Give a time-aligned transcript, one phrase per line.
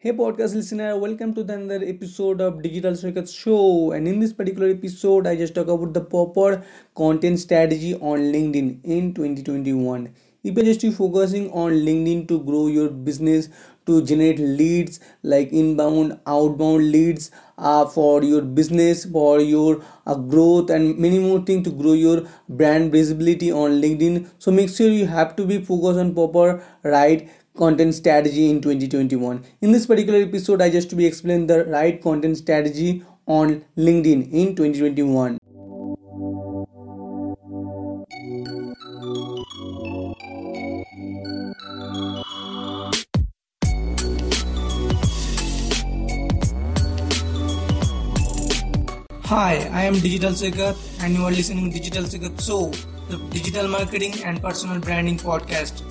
[0.00, 3.90] Hey podcast listener, welcome to the another episode of Digital Circuit Show.
[3.90, 8.84] And in this particular episode, I just talk about the proper content strategy on LinkedIn
[8.84, 10.14] in 2021.
[10.44, 13.48] If you're just focusing on LinkedIn to grow your business,
[13.86, 20.70] to generate leads like inbound, outbound leads uh, for your business, for your uh, growth,
[20.70, 24.28] and many more things to grow your brand visibility on LinkedIn.
[24.38, 29.42] So make sure you have to be focused on proper right content strategy in 2021
[29.60, 34.22] in this particular episode i just to be explain the right content strategy on linkedin
[34.32, 35.38] in 2021
[49.28, 52.70] Hi, I am Digital Sekat and you are listening Digital Sekat Show,
[53.10, 55.82] the digital marketing and personal branding podcast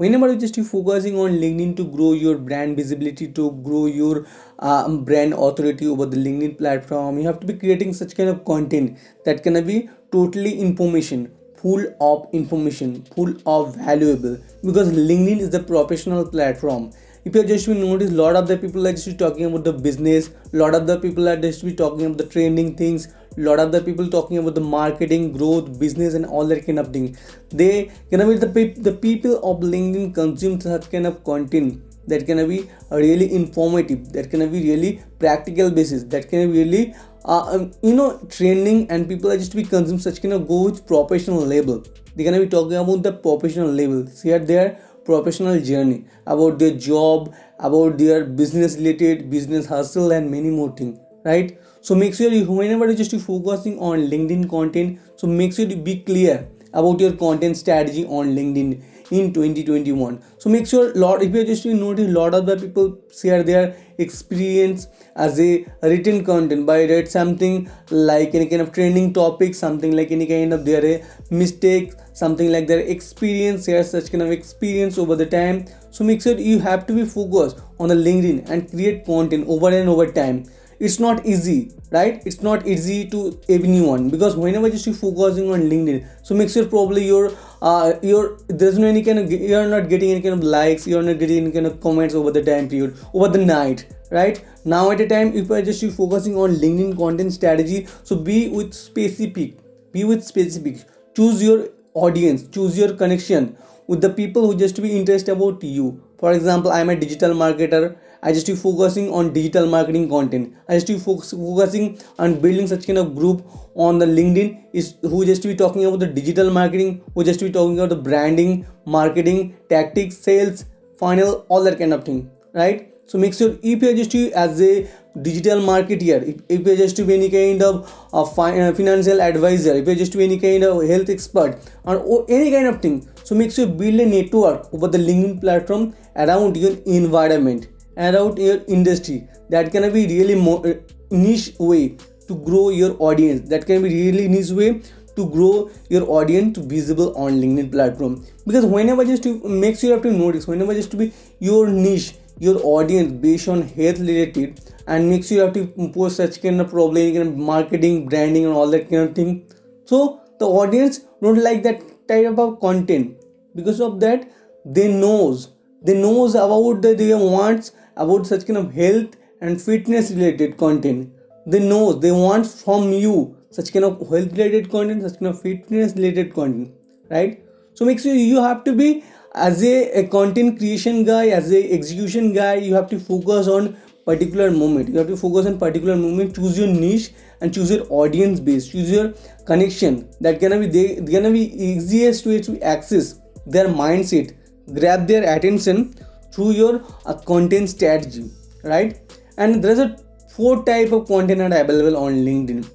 [0.00, 4.26] whenever you just focusing on linkedin to grow your brand visibility to grow your
[4.60, 8.44] um, brand authority over the linkedin platform you have to be creating such kind of
[8.44, 9.76] content that can be
[10.10, 16.90] totally information full of information full of valuable because linkedin is the professional platform.
[17.22, 20.30] If you just notice a lot of the people are just talking about the business
[20.54, 23.72] a lot of the people are just be talking about the trending things lot of
[23.72, 27.16] the people talking about the marketing growth business and all that kind of thing.
[27.50, 32.48] They can be the, the people of linkedin consume such kind of content that can
[32.48, 37.72] be really informative that can be really practical basis that can be really uh, um,
[37.82, 40.86] you know training and people are just to be consume such kind of go with
[40.86, 41.82] professional level
[42.14, 47.34] they're gonna be talking about the professional level here their professional journey about their job
[47.58, 52.44] about their business related business hustle and many more things right so make sure you
[52.44, 57.12] whenever you're just focusing on linkedin content so make sure you be clear about your
[57.12, 62.12] content strategy on linkedin in 2021 so make sure lot if you just notice a
[62.12, 64.86] lot of the people share their experience
[65.16, 70.12] as a written content by read something like any kind of trending topic something like
[70.12, 75.16] any kind of their mistake something like their experience share such kind of experience over
[75.16, 75.66] the time.
[75.90, 79.70] So make sure you have to be focused on the linkedin and create content over
[79.70, 80.44] and over time
[80.80, 82.22] it's not easy right?
[82.24, 86.64] It's not easy to anyone because whenever you see focusing on linkedin so make sure
[86.64, 90.44] probably your uh your there's no any kind of you're not getting any kind of
[90.44, 93.86] likes you're not getting any kind of comments over the time period over the night
[94.10, 94.44] right?
[94.64, 98.48] Now at a time if i just you focusing on linkedin content strategy so be
[98.48, 99.58] with specific
[99.92, 100.84] be with specific.
[101.16, 103.56] Choose your audience choose your connection
[103.88, 106.00] with the people who just be interested about you.
[106.18, 110.54] For example i'm a digital marketer I just be focusing on digital marketing content.
[110.68, 113.42] I just be focus, focusing on building such kind of group
[113.74, 117.50] on the LinkedIn is who just be talking about the digital marketing, who just be
[117.50, 120.66] talking about the branding, marketing, tactics, sales,
[120.98, 122.92] funnel, all that kind of thing, right?
[123.06, 124.88] So make sure if you're just to as a
[125.22, 129.20] digital marketer, if, if you're just to be any kind of a fi- uh, financial
[129.20, 132.80] advisor, if you're just to be any kind of health expert or any kind of
[132.82, 137.66] thing, so make sure you build a network over the LinkedIn platform around your environment
[138.08, 139.28] around your industry.
[139.50, 140.74] That can be really more uh,
[141.10, 141.96] niche way
[142.28, 143.48] to grow your audience.
[143.50, 144.82] That can be really niche way
[145.16, 148.24] to grow your audience to visible on linkedin platform.
[148.46, 151.68] Because whenever just to make sure you have to notice whenever just to be your
[151.68, 156.40] niche your audience based on health related and make sure you have to post such
[156.42, 159.46] kind of problem kind of marketing branding and all that kind of thing.
[159.84, 163.16] So the audience don't like that type of content.
[163.54, 164.30] Because of that
[164.64, 165.50] they knows
[165.82, 171.12] they knows about the their wants about such kind of health and fitness related content.
[171.46, 175.40] They know they want from you such kind of health related content such kind of
[175.40, 176.72] fitness related content
[177.10, 177.42] right?
[177.74, 181.72] So make sure you have to be as a, a content creation guy as a
[181.72, 184.88] execution guy you have to focus on particular moment.
[184.88, 188.68] You have to focus on particular moment choose your niche and choose your audience base
[188.68, 189.12] choose your
[189.46, 190.08] connection.
[190.20, 194.36] That gonna be they gonna be easiest way to access their mindset
[194.74, 195.94] grab their attention
[196.32, 198.30] through your uh, content strategy
[198.62, 199.00] right?
[199.36, 199.96] And there's a
[200.34, 202.68] four type of content are available on linkedin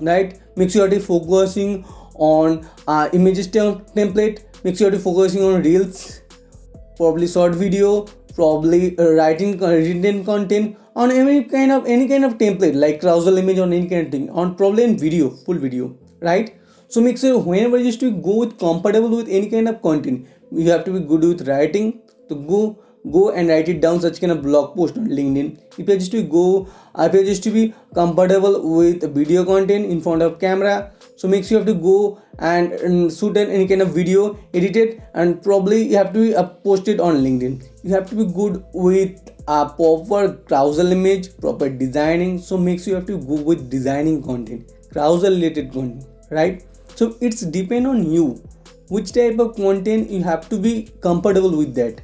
[0.00, 0.40] right?
[0.56, 1.84] Make sure you're focusing
[2.14, 4.42] on uh, images template.
[4.64, 6.20] Make sure you're focusing on reels
[6.96, 12.24] probably short video probably uh, writing uh, written content on any kind of any kind
[12.24, 15.58] of template like carousel image on any kind of thing on probably in video full
[15.58, 16.58] video right?
[16.88, 20.26] So make sure whenever you just to go with compatible with any kind of content
[20.50, 22.78] you have to be good with writing to go
[23.10, 25.58] go and write it down such kind of blog post on linkedin.
[25.76, 30.00] If you just to go if you just to be compatible with video content in
[30.00, 30.92] front of camera.
[31.16, 35.02] So makes you have to go and, shoot an, any kind of video edit it
[35.14, 37.64] and probably you have to uh, post it on linkedin.
[37.82, 42.38] You have to be good with a proper carousel image proper designing.
[42.38, 46.64] So makes you have to go with designing content carousel related content right?
[46.94, 48.42] So it's depend on you
[48.88, 52.00] which type of content you have to be comfortable with that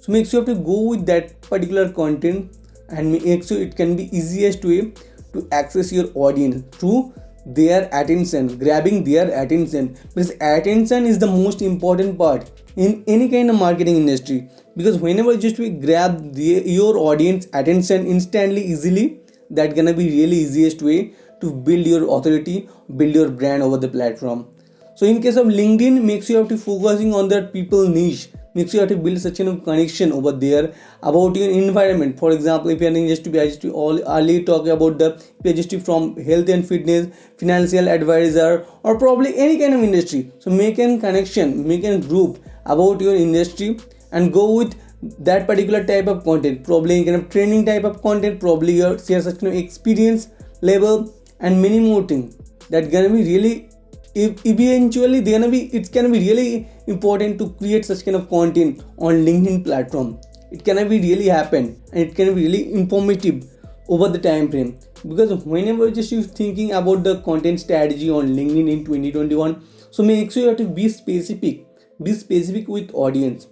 [0.00, 2.56] so makes you have to go with that particular content
[2.88, 4.92] and make sure it can be easiest way
[5.32, 7.12] to access your audience through
[7.46, 9.96] their attention grabbing their attention.
[10.14, 14.48] Because attention is the most important part in any kind of marketing industry.
[14.76, 19.20] Because whenever just we grab the, your audience attention instantly easily
[19.50, 23.88] that gonna be really easiest way to build your authority build your brand over the
[23.88, 24.46] platform.
[24.94, 28.74] So in case of linkedin makes you have to focusing on that people niche makes
[28.74, 32.18] you have to build such a connection over there about your environment.
[32.18, 36.48] For example if you are just to all early talk about the just from health
[36.48, 37.08] and fitness
[37.38, 40.32] financial advisor or probably any kind of industry.
[40.38, 43.78] So make a connection make a group about your industry
[44.12, 44.74] and go with
[45.18, 46.64] that particular type of content.
[46.64, 50.28] Probably kind of training type of content probably your share such kind of experience
[50.60, 52.36] level and many more things.
[52.68, 53.69] That gonna be really
[54.14, 58.82] if eventually gonna be it's gonna be really important to create such kind of content
[58.98, 60.18] on linkedin platform.
[60.50, 63.44] It can be really happen and it can be really informative
[63.88, 64.78] over the time frame.
[65.06, 70.30] Because whenever just you thinking about the content strategy on linkedin in 2021 so make
[70.30, 71.66] sure you have to be specific
[72.02, 73.46] be specific with audience.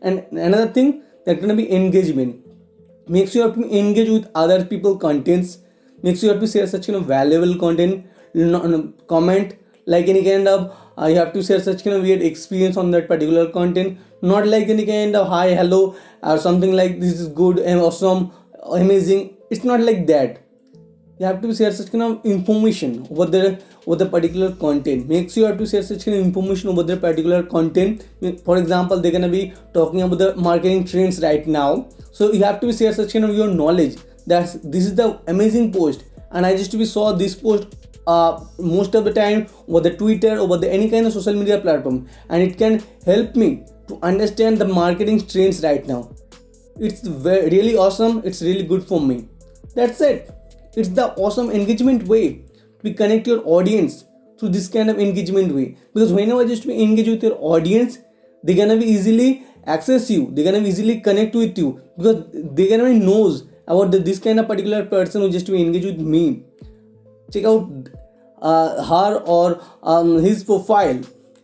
[0.00, 2.44] And another thing that gonna be engagement.
[3.08, 5.58] Make sure you have to engage with other people contents.
[6.02, 8.06] Make sure you have to share such kind of valuable content.
[9.06, 9.54] Comment
[9.86, 12.90] like any kind of uh, you have to share such kind of weird experience on
[12.90, 13.98] that particular content.
[14.20, 18.32] Not like any kind of hi hello or something like this is good and awesome
[18.62, 19.36] amazing.
[19.50, 20.38] It's not like that.
[21.18, 25.08] You have to share such kind of information over the over the particular content.
[25.08, 28.06] Make sure you have to share such kind of information over the particular content.
[28.44, 31.88] For example they're gonna be talking about the marketing trends right now.
[32.12, 33.96] So you have to share such kind of your knowledge
[34.26, 37.76] that's this is the amazing post and i just saw this post
[38.06, 41.58] uh, most of the time over the twitter over the any kind of social media
[41.60, 42.08] platform.
[42.28, 46.10] And it can help me to understand the marketing trends right now.
[46.78, 48.22] It's very, really awesome.
[48.24, 49.28] It's really good for me.
[49.74, 50.30] That's it.
[50.74, 52.44] It's the awesome engagement way
[52.82, 54.04] to connect your audience
[54.38, 55.76] through this kind of engagement way.
[55.94, 57.98] Because whenever just engage with your audience
[58.42, 60.30] they're gonna be easily access you.
[60.32, 61.80] They're gonna be easily connect with you.
[61.96, 65.54] Because they're gonna be knows about the, this kind of particular person who just to
[65.54, 66.44] engage with me
[67.32, 67.88] check out
[68.40, 71.00] uh, her or um, his profile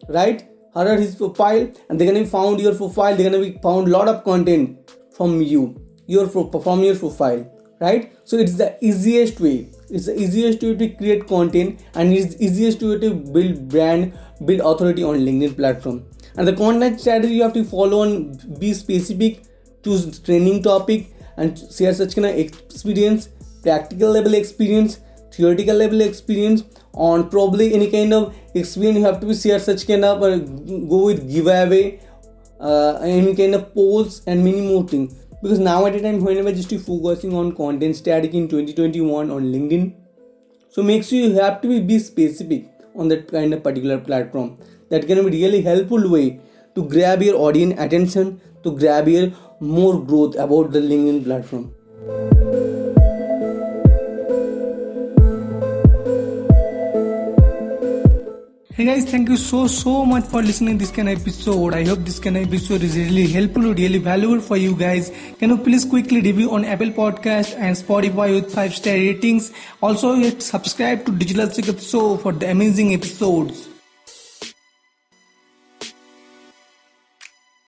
[0.08, 0.48] right?
[0.74, 3.16] Her or his profile and they're gonna be found your profile.
[3.16, 7.46] They're gonna be found lot of content from you your from your profile
[7.80, 8.12] right?
[8.24, 9.68] So it's the easiest way.
[9.90, 14.60] It's the easiest way to create content and it's easiest way to build brand build
[14.60, 16.04] authority on linkedin platform.
[16.36, 19.42] And the content strategy you have to follow and be specific
[19.84, 23.28] choose training topic and share such kind of experience
[23.62, 24.98] practical level experience
[25.38, 26.64] theoretical level experience
[27.08, 28.26] on probably any kind of
[28.62, 30.36] experience you have to be share such kind of uh,
[30.94, 31.84] go with giveaway
[32.60, 36.52] uh, any kind of polls and many more things because now at a time whenever
[36.60, 39.88] just focusing on content static in 2021 on linkedin
[40.70, 44.58] so make sure you have to be, be specific on that kind of particular platform.
[44.90, 46.40] That can be really helpful way
[46.74, 52.37] to grab your audience attention to grab your more growth about the linkedin platform
[58.78, 61.74] Hey guys, thank you so so much for listening this kind of episode.
[61.74, 65.10] I hope this kind of episode is really helpful, really valuable for you guys.
[65.40, 69.50] Can you please quickly review on Apple Podcast and Spotify with five star ratings?
[69.80, 73.68] Also, subscribe to Digital Secret Show for the amazing episodes.